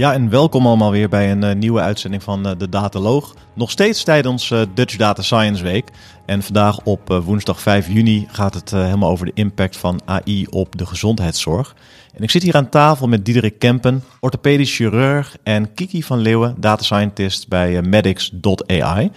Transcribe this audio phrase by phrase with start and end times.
[0.00, 3.34] Ja, en welkom allemaal weer bij een uh, nieuwe uitzending van uh, de Dataloog.
[3.54, 5.90] Nog steeds tijdens uh, Dutch Data Science Week.
[6.26, 10.78] En vandaag op woensdag 5 juni gaat het helemaal over de impact van AI op
[10.78, 11.74] de gezondheidszorg.
[12.14, 16.54] En ik zit hier aan tafel met Diederik Kempen, orthopedisch chirurg, en Kiki van Leeuwen,
[16.58, 19.10] data scientist bij medics.ai.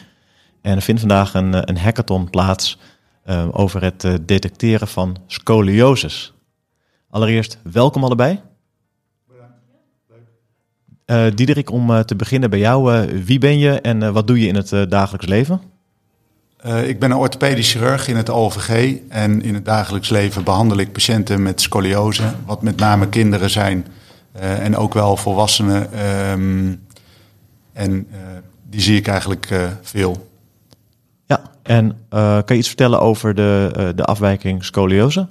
[0.61, 2.79] En er vindt vandaag een, een hackathon plaats
[3.51, 6.33] over het detecteren van scoliosis.
[7.09, 8.52] Allereerst, welkom allebei.
[11.05, 12.95] Uh, Diederik, om uh, te beginnen bij jou.
[12.95, 15.61] Uh, wie ben je en wat doe je in het dagelijks leven?
[16.85, 18.97] ik ben een orthopedisch chirurg in het OVG.
[19.09, 22.23] En in het dagelijks leven behandel ik patiënten met scoliose.
[22.45, 23.87] Wat met name kinderen zijn.
[24.39, 26.09] en ook wel volwassenen.
[26.31, 26.85] Um,
[27.73, 28.07] en
[28.69, 29.47] die zie ik eigenlijk
[29.81, 30.29] veel.
[31.25, 35.27] Ja, en kan je iets vertellen over de, de afwijking scoliose?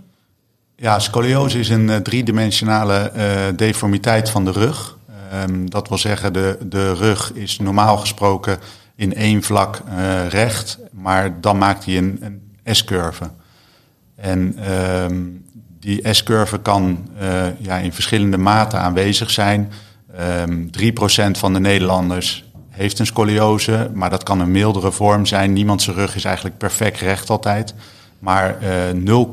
[0.77, 3.13] Ja, scoliose is een driedimensionale
[3.57, 4.97] deformiteit van de rug.
[5.33, 8.59] Um, dat wil zeggen, de, de rug is normaal gesproken
[8.97, 13.31] in één vlak uh, recht, maar dan maakt hij een, S-curve.
[14.15, 15.45] En um,
[15.81, 19.73] die S-curve kan uh, ja, in verschillende maten aanwezig zijn.
[20.21, 25.27] Um, ehm, 3% van de Nederlanders heeft een scoliose, maar dat kan een mildere vorm
[25.27, 25.53] zijn.
[25.53, 27.75] Niemand zijn rug is eigenlijk perfect recht altijd.
[28.19, 28.59] Maar
[28.95, 29.25] uh,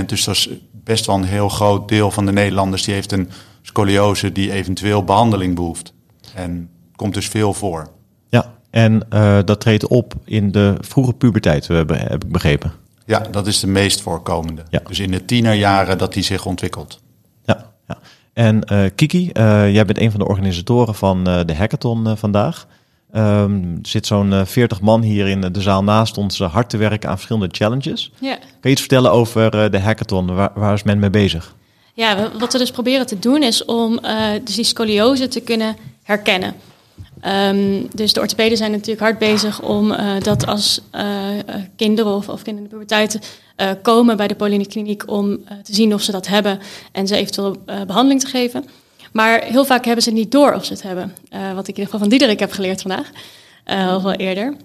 [0.00, 3.12] 0,3%, dus dat is best wel een heel groot deel van de Nederlanders, die heeft
[3.12, 3.30] een
[3.62, 5.92] scoliose die eventueel behandeling behoeft.
[6.34, 7.88] En komt dus veel voor.
[8.28, 11.90] Ja, en uh, dat treedt op in de vroege puberteit, heb
[12.24, 12.72] ik begrepen.
[13.06, 14.62] Ja, dat is de meest voorkomende.
[14.70, 14.80] Ja.
[14.86, 17.00] Dus in de tienerjaren dat die zich ontwikkelt.
[17.44, 17.98] Ja, ja.
[18.32, 22.66] En uh, Kiki, uh, jij bent een van de organisatoren van de hackathon vandaag.
[23.14, 27.08] Um, er zit zo'n 40 man hier in de zaal naast ons hard te werken
[27.08, 28.12] aan verschillende challenges.
[28.20, 28.36] Ja.
[28.36, 30.34] Kan je iets vertellen over de hackathon?
[30.34, 31.54] Waar, waar is men mee bezig?
[31.94, 35.76] Ja, wat we dus proberen te doen is om uh, dus die scoliose te kunnen
[36.02, 36.54] herkennen.
[37.26, 41.02] Um, dus de orthopeden zijn natuurlijk hard bezig om uh, dat als uh,
[41.76, 43.38] kinderen of, of kinderen in de puberteit
[43.82, 46.60] komen bij de polykliniek om te zien of ze dat hebben
[46.92, 47.56] en ze eventueel
[47.86, 48.64] behandeling te geven.
[49.12, 51.14] Maar heel vaak hebben ze niet door of ze het hebben.
[51.30, 53.10] wat ik in ieder geval van Diederik heb geleerd vandaag,
[53.96, 54.56] of wel eerder.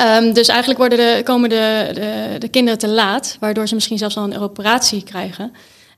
[0.00, 3.98] Um, dus eigenlijk worden de, komen de, de, de kinderen te laat, waardoor ze misschien
[3.98, 5.52] zelfs al een operatie krijgen.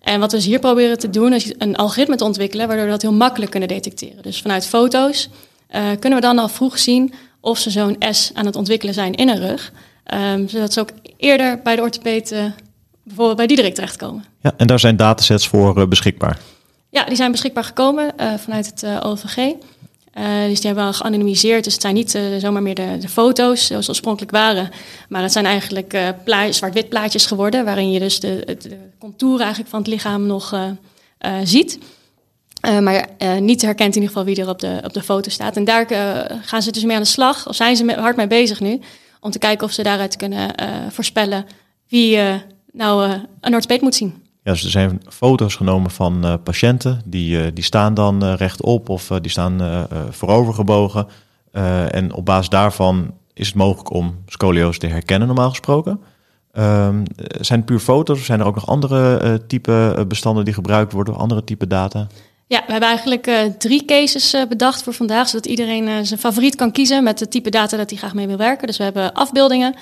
[0.09, 2.91] En wat we dus hier proberen te doen, is een algoritme te ontwikkelen waardoor we
[2.91, 4.23] dat heel makkelijk kunnen detecteren.
[4.23, 5.29] Dus vanuit foto's
[5.71, 9.15] uh, kunnen we dan al vroeg zien of ze zo'n S aan het ontwikkelen zijn
[9.15, 9.73] in een rug.
[10.15, 12.45] Um, zodat ze ook eerder bij de orthopeet, uh,
[13.03, 14.25] bijvoorbeeld bij Diederik terechtkomen.
[14.41, 16.39] Ja, en daar zijn datasets voor uh, beschikbaar?
[16.91, 19.37] Ja, die zijn beschikbaar gekomen vanuit het OVG.
[20.19, 21.65] Uh, dus die hebben we geanonimiseerd.
[21.65, 24.71] Dus het zijn niet uh, zomaar meer de, de, foto's zoals oorspronkelijk waren.
[25.09, 25.95] Maar het zijn eigenlijk
[26.27, 27.65] uh, zwart-wit plaatjes geworden.
[27.65, 30.57] Waarin je dus de, de contouren eigenlijk van het lichaam nog
[31.43, 31.79] ziet.
[32.61, 33.09] maar
[33.41, 35.57] niet herkent in ieder geval wie er op de, op de foto staat.
[35.57, 35.87] En daar
[36.43, 37.49] gaan ze dus mee aan de slag.
[37.49, 38.81] Of zijn ze hard mee bezig nu.
[39.21, 40.55] Om te kijken of ze daaruit kunnen
[40.91, 41.47] voorspellen
[41.89, 42.19] wie
[42.73, 44.28] nou een orthopeed moet zien.
[44.53, 48.89] Dus er zijn foto's genomen van uh, patiënten, die, uh, die staan dan uh, rechtop
[48.89, 51.07] of die staan voorovergebogen.
[51.91, 56.01] en op basis daarvan is het mogelijk om scoliose te herkennen, normaal gesproken.
[56.53, 57.05] Ehm,
[57.41, 61.17] zijn het puur foto's of zijn er ook nog andere type bestanden die gebruikt worden,
[61.17, 62.07] andere type data?
[62.47, 67.03] Ja, we hebben eigenlijk drie cases bedacht voor vandaag, zodat iedereen zijn favoriet kan kiezen
[67.03, 68.67] met het type data dat hij graag mee wil werken.
[68.67, 69.75] Dus we hebben afbeeldingen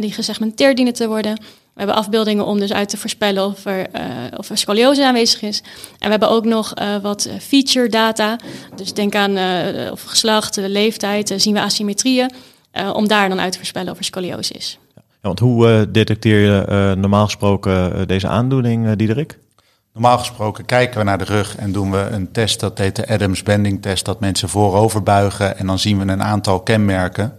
[0.00, 1.36] die gesegmenteerd dienen te worden.
[1.74, 4.02] We hebben afbeeldingen om dus uit te voorspellen of er, uh,
[4.36, 5.62] of er scoliose aanwezig is.
[5.98, 8.36] En we hebben ook nog uh, wat feature data.
[8.76, 12.30] Dus denk aan uh, of geslacht, leeftijd, zien we asymmetrieën.
[12.92, 14.78] om daar dan uit te voorspellen of er scoliose is.
[14.94, 19.38] Ja, want hoe detecteer je normaal gesproken deze aandoening, Diederik?
[19.92, 23.08] Normaal gesproken kijken we naar de rug en doen we een test, dat heet de
[23.08, 27.36] Adams Bending test, dat mensen voorover buigen en dan zien we een aantal kenmerken.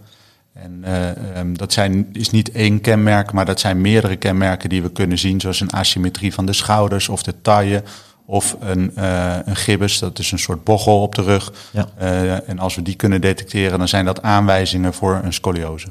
[0.54, 4.82] En uh, um, dat zijn, is niet één kenmerk, maar dat zijn meerdere kenmerken die
[4.82, 7.82] we kunnen zien, zoals een asymmetrie van de schouders of de taille
[8.26, 11.52] of een, uh, een gibbus, dat is een soort bochel op de rug.
[11.70, 11.88] Ja.
[12.00, 15.88] Uh, en als we die kunnen detecteren, dan zijn dat aanwijzingen voor een scoliose.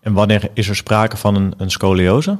[0.00, 2.36] En wanneer is er sprake van een, een scoliose?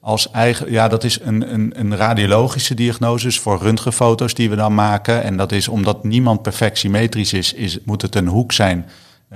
[0.00, 4.74] Als eigen, ja, dat is een, een, een radiologische diagnose voor röntgenfoto's die we dan
[4.74, 5.22] maken.
[5.22, 8.86] En dat is omdat niemand perfect symmetrisch is, is moet het een hoek zijn.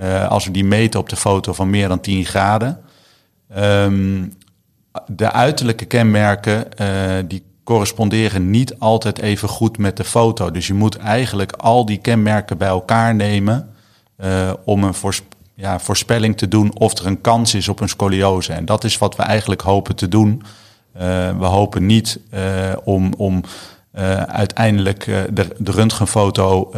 [0.03, 2.81] Uh, als we die meten op de foto van meer dan 10 graden.
[3.59, 4.33] Um,
[5.07, 10.51] de uiterlijke kenmerken uh, die corresponderen niet altijd even goed met de foto.
[10.51, 13.71] Dus je moet eigenlijk al die kenmerken bij elkaar nemen
[14.19, 14.95] uh, om een
[15.55, 18.53] ja, voorspelling te doen of er een kans is op een scoliose.
[18.53, 20.43] En dat is wat we eigenlijk hopen te doen.
[21.39, 22.21] We hopen niet
[22.85, 23.43] om, om
[23.97, 26.73] uh, uiteindelijk de, de röntgenfoto,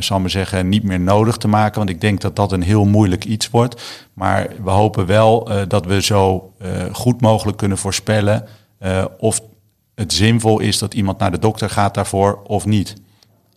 [0.00, 1.78] zal maar zeggen, niet meer nodig te maken.
[1.78, 3.82] Want ik denk dat dat een heel moeilijk iets wordt.
[4.14, 6.52] Maar we hopen wel dat we zo
[6.92, 8.46] goed mogelijk kunnen voorspellen
[9.18, 9.40] of
[9.94, 12.94] het zinvol is dat iemand naar de dokter gaat daarvoor of niet.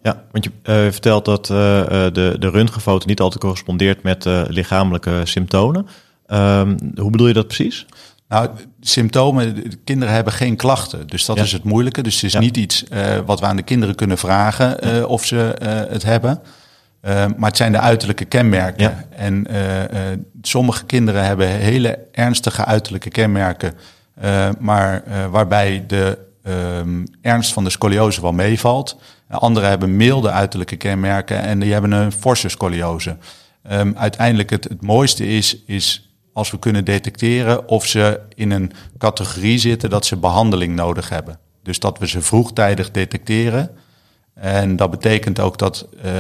[0.02, 4.42] Ja, want je uh, vertelt dat uh, de, de röntgenfoto niet altijd correspondeert met uh,
[4.48, 5.88] lichamelijke symptomen.
[6.28, 7.86] Um, hoe bedoel je dat precies?
[8.30, 11.08] Nou, symptomen, kinderen hebben geen klachten.
[11.08, 11.44] Dus dat ja.
[11.44, 12.02] is het moeilijke.
[12.02, 12.40] Dus het is ja.
[12.40, 12.84] niet iets
[13.26, 15.04] wat we aan de kinderen kunnen vragen ja.
[15.04, 15.56] of ze
[15.90, 16.42] het hebben.
[17.38, 19.12] maar het zijn de uiterlijke kenmerken.
[19.12, 19.48] En
[20.42, 23.74] sommige kinderen hebben hele ernstige uiterlijke kenmerken.
[24.60, 29.00] maar waarbij de um, ernst van de scoliose wel meevalt.
[29.30, 33.18] Anderen hebben milde uiterlijke kenmerken en die hebben een forse scoliose.
[33.72, 36.07] Um, uiteindelijk het, het mooiste is, is
[36.38, 41.40] als we kunnen detecteren of ze in een categorie zitten dat ze behandeling nodig hebben.
[41.64, 43.70] Dus dat we ze vroegtijdig detecteren
[44.34, 46.12] en dat betekent ook dat uh,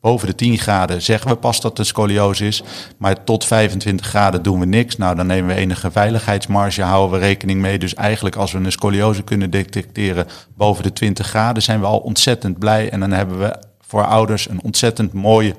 [0.00, 2.62] boven de 10 graden zeggen we pas dat het scoliose is.
[2.96, 4.96] Maar tot 25 graden doen we niks.
[4.96, 7.78] Nou, dan nemen we enige veiligheidsmarge, houden we rekening mee.
[7.78, 10.26] Dus eigenlijk als we een scoliose kunnen detecteren
[10.56, 12.90] boven de 20 graden, zijn we al ontzettend blij.
[12.90, 15.54] En dan hebben we voor ouders een ontzettend mooie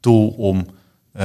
[0.00, 0.66] tool om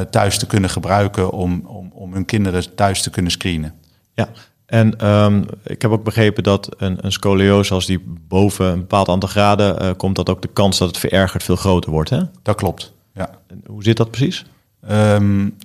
[0.10, 3.74] thuis te kunnen gebruiken, om, om, om hun kinderen thuis te kunnen screenen.
[4.14, 4.30] Ja,
[4.72, 9.10] en um, ik heb ook begrepen dat een, een scoliose, als die boven een bepaald
[9.10, 12.10] aantal graden uh, komt, dat ook de kans dat het verergert veel groter wordt.
[12.10, 12.22] Hè?
[12.42, 12.94] Dat klopt.
[13.14, 13.30] Ja.
[13.48, 14.46] En hoe zit dat precies?
[14.92, 15.58] Um,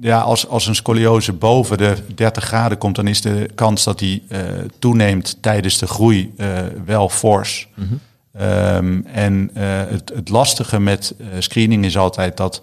[0.00, 3.98] ja, als, als een scoliose boven de 30 graden komt, dan is de kans dat
[3.98, 4.38] die uh,
[4.78, 7.68] toeneemt tijdens de groei uh, wel fors.
[7.74, 8.42] Mm -hmm.
[8.42, 12.62] um, en het, het lastige met screening is altijd dat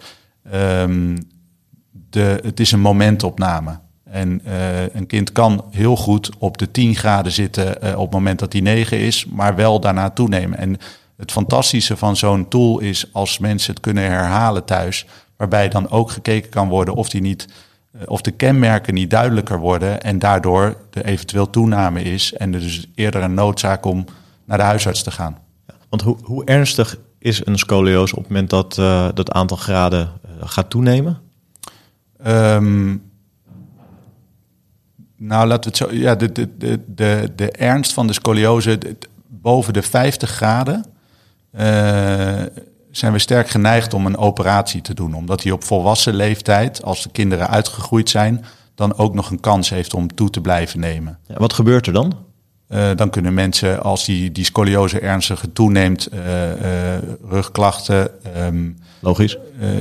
[2.10, 3.80] de, het is een momentopname
[4.14, 8.14] en uh, een kind kan heel goed op de 10 graden zitten uh, op het
[8.14, 10.58] moment dat hij 9 is, maar wel daarna toenemen.
[10.58, 10.78] En
[11.18, 15.06] het fantastische van zo'n tool is als mensen het kunnen herhalen thuis,
[15.38, 17.48] waarbij dan ook gekeken kan worden of, die niet,
[17.96, 22.60] uh, of de kenmerken niet duidelijker worden en daardoor de eventueel toename is en er
[22.60, 24.06] dus eerder een noodzaak om
[24.46, 25.38] naar de huisarts te gaan.
[25.90, 28.76] Want hoe, hoe ernstig is een scoliose op het moment dat
[29.16, 30.12] dat aantal graden
[30.48, 31.22] gaat toenemen?
[32.28, 33.12] Um,
[35.18, 35.96] nou, laten we het zo.
[35.96, 38.80] Ja, de, de, de, de, de ernst van de scoliose
[39.28, 40.86] boven de 50 graden.
[41.56, 41.62] Uh,
[42.92, 45.14] zijn we sterk geneigd om een operatie te doen.
[45.14, 48.46] Omdat die op volwassen leeftijd, als de kinderen uitgegroeid zijn,
[48.76, 51.20] dan ook nog een kans heeft om toe te blijven nemen.
[51.28, 52.16] Ja, wat gebeurt er dan?
[52.74, 56.58] Uh, dan kunnen mensen, als die, die scoliose ernstig toeneemt, uh, uh,
[57.30, 58.10] rugklachten.
[58.38, 59.38] Um, Logisch.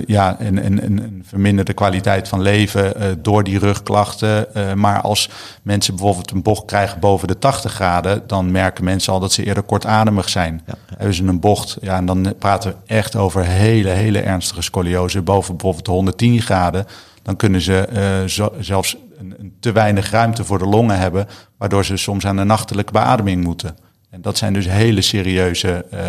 [0.07, 4.47] ja, en, en, en verminderde kwaliteit van leven door die rugklachten.
[4.75, 5.31] maar als
[5.63, 9.45] mensen bijvoorbeeld een bocht krijgen boven de 80 graden, dan merken mensen al dat ze
[9.45, 10.63] eerder kortademig zijn.
[10.67, 10.75] Ja.
[10.97, 15.23] Hebben ze een bocht, ja, en dan praten we echt over hele, hele ernstige scoliose.
[15.23, 16.87] Boven bijvoorbeeld de 110 graden,
[17.23, 17.89] dan kunnen ze
[18.61, 21.27] zelfs een, een te weinig ruimte voor de longen hebben,
[21.59, 23.77] waardoor ze soms aan de nachtelijke beademing moeten.
[24.11, 26.01] En dat zijn dus hele serieuze uh,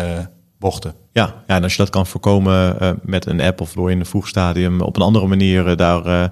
[0.58, 0.94] bochten.
[1.12, 4.00] Ja, ja, en als je dat kan voorkomen uh, met een app of door in
[4.00, 6.30] een vroeg stadium op een andere manier uh, daar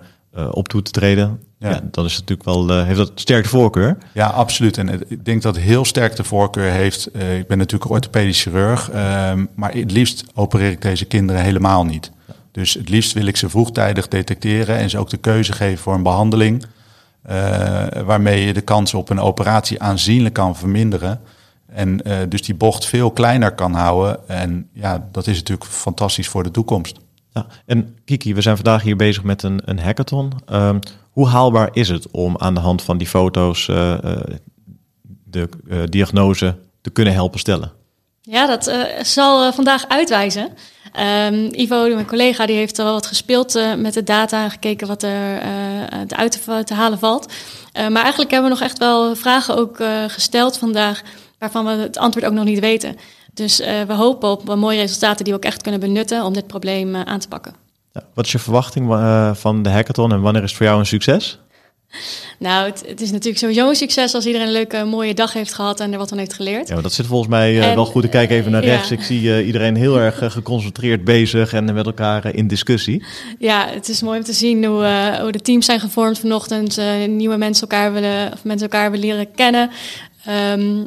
[0.50, 1.70] op toe te treden, ja.
[1.70, 1.80] ja.
[1.90, 3.98] dan is het natuurlijk wel, heeft dat sterk de voorkeur.
[4.14, 4.78] Ja, absoluut.
[4.78, 7.06] En ik denk dat heel sterk de voorkeur heeft.
[7.38, 12.10] ik ben natuurlijk orthopedisch chirurg, ehm, maar het liefst opereer ik deze kinderen helemaal niet.
[12.52, 15.94] Dus het liefst wil ik ze vroegtijdig detecteren en ze ook de keuze geven voor
[15.94, 16.64] een behandeling.
[17.30, 21.20] Uh, waarmee je de kans op een operatie aanzienlijk kan verminderen.
[21.66, 24.28] En uh, dus die bocht veel kleiner kan houden.
[24.28, 26.98] En ja, dat is natuurlijk fantastisch voor de toekomst.
[27.32, 30.32] Ja, en Kiki, we zijn vandaag hier bezig met een, een hackathon.
[30.52, 30.78] Um,
[31.10, 33.94] hoe haalbaar is het om aan de hand van die foto's uh,
[35.24, 35.48] de
[35.88, 37.72] diagnose te kunnen helpen stellen?
[38.20, 38.72] Ja, dat
[39.06, 40.48] zal vandaag uitwijzen.
[41.00, 44.50] Um, Ivo, mijn collega, die heeft er al wat gespeeld uh, met de data en
[44.50, 47.32] gekeken wat er uh, uit te, halen valt.
[47.72, 51.02] Maar eigenlijk hebben we nog echt wel vragen ook gesteld vandaag,
[51.38, 52.96] waarvan we het antwoord ook nog niet weten.
[53.34, 56.96] Dus we hopen op mooie resultaten die we ook echt kunnen benutten om dit probleem
[56.96, 57.54] aan te pakken.
[57.92, 58.86] Ja, wat is je verwachting
[59.36, 61.38] van de hackathon en wanneer is het voor jou een succes?
[62.38, 65.54] Nou, het, het, is natuurlijk sowieso een succes als iedereen een leuke, mooie dag heeft
[65.54, 66.68] gehad en er wat van heeft geleerd.
[66.68, 68.04] Ja, maar dat zit volgens mij uh, wel goed.
[68.04, 68.90] Ik kijk even naar rechts.
[68.90, 73.04] Ik zie uh, iedereen heel erg uh, geconcentreerd bezig en met elkaar in discussie.
[73.38, 76.80] Ja, het is mooi om te zien hoe, hoe de teams zijn gevormd vanochtend.
[77.06, 79.70] nieuwe mensen elkaar willen, of mensen elkaar willen leren kennen.
[80.28, 80.86] Um,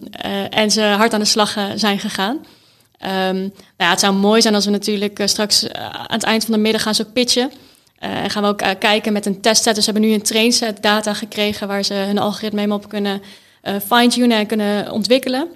[0.49, 2.35] en ze hard aan de slag zijn gegaan.
[2.35, 6.53] Um, nou ja, het zou mooi zijn als we natuurlijk straks aan het eind van
[6.53, 7.51] de middag gaan ze ook pitchen.
[7.99, 9.75] Uh, en gaan we ook uh, kijken met een testset.
[9.75, 13.21] Dus we hebben nu een trainset data gekregen waar ze hun algoritme helemaal op kunnen
[13.63, 15.47] uh, fine-tunen en kunnen ontwikkelen.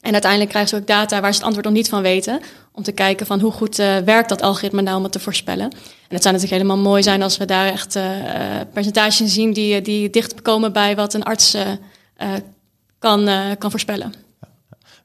[0.00, 2.40] En uiteindelijk krijgen ze ook data waar ze het antwoord nog niet van weten.
[2.72, 5.70] Om te kijken van hoe goed werkt dat algoritme nou om het te voorspellen.
[5.70, 7.98] En het zou natuurlijk helemaal mooi zijn als we daar echt
[8.72, 11.56] percentages zien die, die dicht komen bij wat een arts
[12.98, 14.14] kan, kan voorspellen.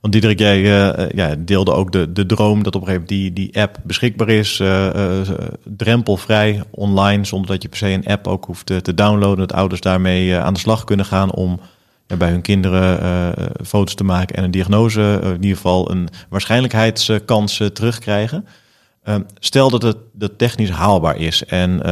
[0.01, 3.35] Want Diederik, jij uh, ja, deelde ook de, de droom dat op een gegeven moment
[3.35, 5.21] die, die app beschikbaar is, uh, uh,
[5.63, 9.47] drempelvrij online, zonder dat je per se een app ook hoeft te, downloaden.
[9.47, 11.59] Dat ouders daarmee aan de slag kunnen gaan om
[12.17, 13.33] bij hun kinderen
[13.65, 18.47] foto's te maken en een diagnose, in ieder geval een waarschijnlijkheidskans terugkrijgen.
[19.03, 21.83] Ehm, stel dat het dat technisch haalbaar is en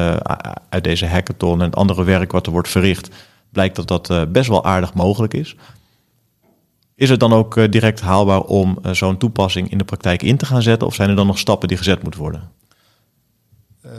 [0.69, 3.09] uit deze hackathon en het andere werk wat er wordt verricht,
[3.49, 5.55] blijkt dat dat best wel aardig mogelijk is.
[6.95, 10.37] Is het dan ook eh, direct haalbaar om eh, zo'n toepassing in de praktijk in
[10.37, 10.87] te gaan zetten?
[10.87, 12.51] Of zijn er dan nog stappen die gezet moeten worden?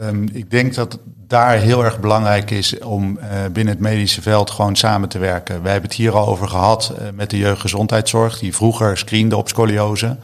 [0.01, 4.51] Um, ik denk dat daar heel erg belangrijk is om uh, binnen het medische veld
[4.51, 5.61] gewoon samen te werken.
[5.61, 10.17] Wij hebben het hier al over gehad met de jeugdgezondheidszorg, die vroeger screende op scoliose.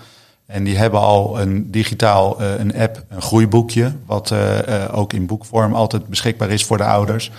[0.45, 4.33] En die hebben al een digitaal een app, een groeiboekje, wat
[4.91, 7.31] ook in boekvorm altijd beschikbaar is voor de ouders.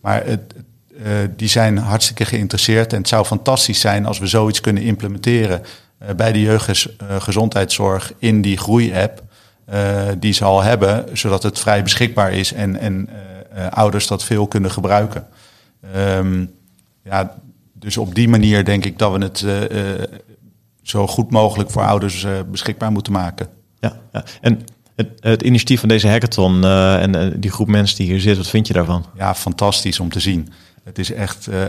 [0.00, 0.54] Maar het,
[0.96, 1.06] uh,
[1.36, 2.92] die zijn hartstikke geïnteresseerd.
[2.92, 8.42] En het zou fantastisch zijn als we zoiets kunnen implementeren uh, bij de jeugdgezondheidszorg in
[8.42, 9.22] die groei-app.
[10.18, 13.08] Die ze al hebben, zodat het vrij beschikbaar is en, en
[13.70, 15.26] ouders dat veel kunnen gebruiken.
[15.96, 16.50] Um,
[17.04, 17.36] ja,
[17.72, 19.44] dus op die manier denk ik dat we het
[20.82, 23.48] zo goed mogelijk voor ouders beschikbaar moeten maken.
[23.80, 24.24] Ja, ja.
[24.40, 24.64] en
[24.96, 28.66] het, het, initiatief van deze hackathon en die groep mensen die hier zit, wat vind
[28.66, 29.06] je daarvan?
[29.16, 30.52] Ja, fantastisch om te zien.
[30.84, 31.48] Het is echt.
[31.48, 31.66] Uh,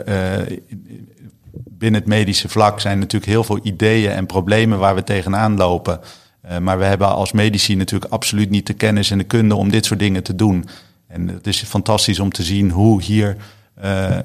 [1.51, 5.99] binnen het medische vlak zijn natuurlijk heel veel ideeën en problemen waar we tegenaan lopen.
[6.45, 9.69] Uh, maar we hebben als medici natuurlijk absoluut niet de kennis en de kunde om
[9.69, 10.65] dit soort dingen te doen.
[11.07, 13.37] En het is fantastisch om te zien hoe hier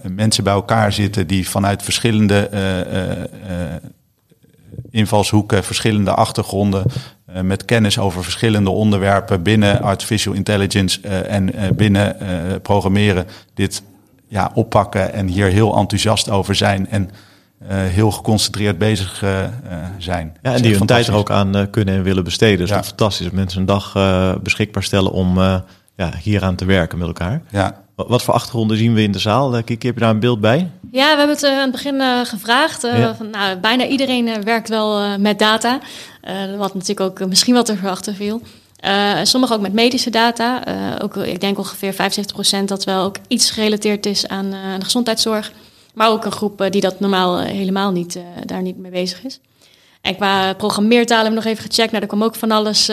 [0.02, 2.50] mensen bij elkaar zitten die vanuit verschillende
[4.90, 6.84] invalshoeken, verschillende achtergronden,
[7.42, 12.16] met kennis over verschillende onderwerpen binnen artificial intelligence en binnen
[12.62, 13.82] programmeren dit
[14.28, 17.10] ja, oppakken en hier heel enthousiast over zijn en
[17.62, 19.44] uh, heel geconcentreerd bezig uh,
[19.98, 20.36] zijn.
[20.42, 22.58] Ja, en die hun tijd er ook aan kunnen en willen besteden.
[22.58, 22.74] Dus ja.
[22.74, 23.92] dat is fantastisch dat mensen een dag
[24.42, 25.38] beschikbaar stellen om
[25.96, 27.42] ja, hier aan te werken met elkaar.
[27.50, 27.80] Ja.
[27.94, 29.62] Wat voor achtergronden zien we in de zaal?
[29.62, 30.70] Kiki, heb je daar een beeld bij?
[30.90, 32.82] Ja, we hebben het aan het begin gevraagd.
[32.82, 33.14] Ja.
[33.14, 35.80] Van, nou, bijna iedereen werkt wel met data.
[36.58, 38.42] wat natuurlijk ook misschien wel te verwachten viel.
[38.84, 40.68] Uh, sommige ook met medische data.
[40.68, 41.94] Uh, ook, ik denk ongeveer
[42.62, 45.52] 75% dat wel ook iets gerelateerd is aan, uh, aan de gezondheidszorg.
[45.94, 49.40] Maar ook een groep die dat normaal helemaal niet, daar niet mee bezig is.
[50.00, 51.90] En qua programmeertalen hebben we nog even gecheckt.
[51.90, 52.90] Nou, er kwam ook van alles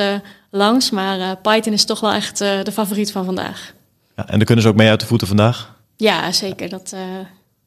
[0.52, 0.90] langs.
[0.90, 3.74] Maar Python is toch wel echt de favoriet van vandaag.
[4.16, 5.76] Ja, en daar kunnen ze ook mee uit de voeten vandaag?
[5.96, 6.70] Ja, zeker.
[6.70, 6.94] Dat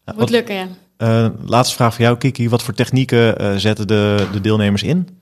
[0.04, 0.54] ja, moet lukken,
[0.96, 1.32] ja.
[1.46, 2.48] laatste vraag voor jou, Kiki.
[2.48, 5.17] Wat voor technieken zetten de, de deelnemers in?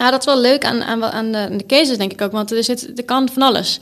[0.00, 2.32] Ja, dat is wel leuk aan, aan, aan, de, de cases, denk ik ook.
[2.32, 3.80] Want er, zit, er kan van alles.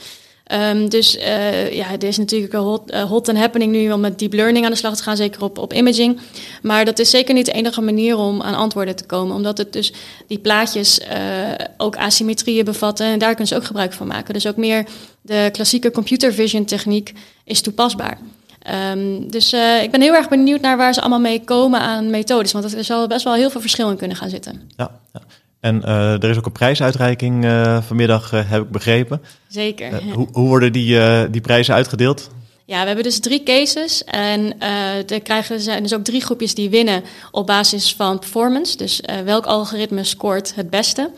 [0.52, 4.18] Um, dus uh, ja, er is natuurlijk hot, uh, hot and happening nu om met
[4.18, 6.20] deep learning aan de slag te gaan, zeker op, op imaging.
[6.62, 9.72] Maar dat is zeker niet de enige manier om aan antwoorden te komen, omdat het
[9.72, 9.92] dus
[10.26, 11.06] die plaatjes uh,
[11.76, 14.34] ook asymmetrieën bevatten en daar kunnen ze ook gebruik van maken.
[14.34, 14.86] Dus ook meer
[15.20, 17.12] de klassieke computer vision techniek
[17.44, 18.18] is toepasbaar.
[18.92, 22.52] Um, dus ik ben heel erg benieuwd naar waar ze allemaal mee komen aan methodes,
[22.52, 24.70] want er zal best wel heel veel verschil in kunnen gaan zitten.
[24.76, 25.20] Ja, ja.
[25.60, 29.22] En uh, er is ook een prijsuitreiking uh, vanmiddag, uh, heb ik begrepen.
[29.48, 30.02] Zeker.
[30.12, 31.00] Hoe, hoe, worden die,
[31.30, 32.30] die prijzen uitgedeeld?
[32.64, 34.04] Ja, we hebben dus drie cases.
[34.04, 34.60] En
[35.08, 38.76] er krijgen, zijn dus ook drie groepjes die winnen op basis van performance.
[38.76, 41.10] Dus welk algoritme scoort het beste.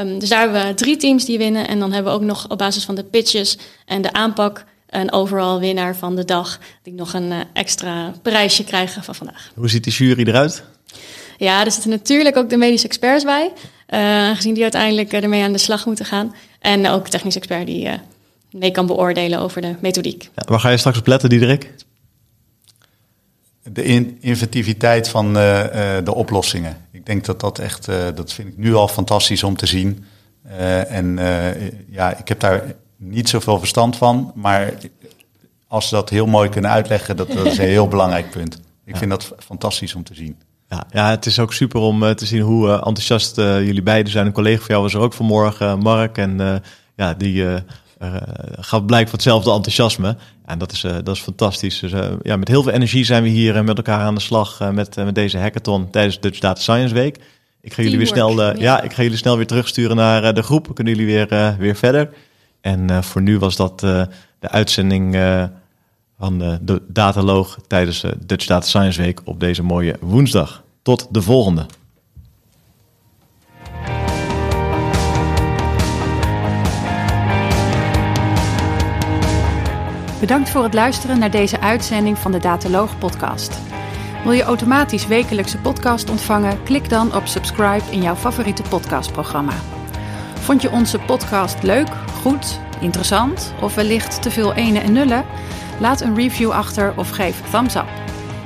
[0.00, 1.68] Um, dus daar hebben we drie teams die winnen.
[1.68, 5.12] En dan hebben we ook nog op basis van de pitches en de aanpak een
[5.12, 6.58] overal winnaar van de dag.
[6.82, 9.50] Die nog een extra prijsje krijgen van vandaag.
[9.54, 10.64] Hoe ziet die jury eruit?
[11.36, 13.52] Ja, er zitten natuurlijk ook de medische experts bij.
[13.90, 16.34] Uh, aangezien die uiteindelijk uh, ermee aan de slag moeten gaan.
[16.60, 17.92] En ook technisch expert die uh,
[18.50, 20.30] mee kan beoordelen over de methodiek.
[20.34, 21.74] Ja, waar ga je straks op letten, Diederik?
[23.62, 26.76] De in inventiviteit van de oplossingen.
[26.92, 30.04] Ik denk dat dat echt, dat vind ik nu al fantastisch om te zien.
[30.88, 31.18] en
[31.90, 34.72] ja, ik heb daar niet zoveel verstand van, maar
[35.68, 38.60] als ze dat heel mooi kunnen uitleggen, dat, dat is een heel belangrijk punt.
[38.84, 40.38] Ik vind dat fantastisch om te zien.
[40.68, 43.82] Ja, ja, het is ook super om uh, te zien hoe uh, enthousiast uh, jullie
[43.82, 44.26] beiden zijn.
[44.26, 46.18] Een collega van jou was er ook vanmorgen, Mark.
[46.18, 46.62] En
[46.96, 47.44] ja, die
[48.58, 50.16] gaf blijk van hetzelfde enthousiasme.
[50.44, 51.78] En dat is, dat is fantastisch.
[51.78, 51.92] Dus
[52.22, 55.14] ja, met heel veel energie zijn we hier met elkaar aan de slag met, met
[55.14, 57.18] deze hackathon tijdens Dutch Data Science Week.
[57.60, 58.54] Ik ga jullie weer snel, ja.
[58.58, 58.82] ja.
[58.82, 60.64] ik ga jullie snel weer terugsturen naar de groep.
[60.64, 62.08] Dan kunnen jullie weer, weer verder.
[62.60, 64.08] En voor nu was dat de
[64.40, 65.16] uitzending
[66.18, 70.62] van de, de Dataloog tijdens de Dutch Data Science Week op deze mooie woensdag.
[70.82, 71.66] Tot de volgende.
[80.20, 83.60] Bedankt voor het luisteren naar deze uitzending van de Dataloog podcast.
[84.22, 86.62] Wil je automatisch wekelijkse podcast ontvangen?
[86.62, 89.54] Klik dan op subscribe in jouw favoriete podcastprogramma.
[90.34, 91.88] Vond je onze podcast leuk,
[92.22, 95.24] goed, interessant of wellicht te veel ene en nullen?
[95.78, 97.88] Laat een review achter of geef thumbs up.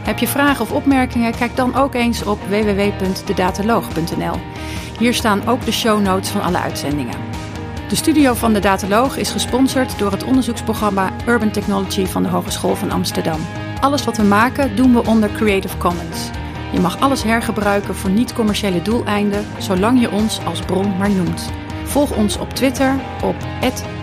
[0.03, 1.37] Heb je vragen of opmerkingen?
[1.37, 4.35] Kijk dan ook eens op www.dedataloog.nl.
[4.99, 7.17] Hier staan ook de show notes van alle uitzendingen.
[7.89, 12.77] De studio van de Dataloog is gesponsord door het onderzoeksprogramma Urban Technology van de Hogeschool
[12.77, 13.41] van Amsterdam.
[13.81, 16.31] Alles wat we maken doen we onder Creative Commons.
[16.73, 21.51] Je mag alles hergebruiken voor niet-commerciële doeleinden, zolang je ons als bron maar noemt.
[21.85, 23.37] Volg ons op Twitter op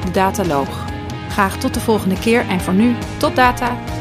[0.05, 0.96] @dedataloog.
[1.37, 3.96] Graag tot de volgende keer en voor nu, tot data!